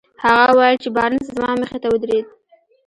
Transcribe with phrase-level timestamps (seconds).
[0.23, 2.25] هغه وويل چې بارنس زما مخې ته ودرېد.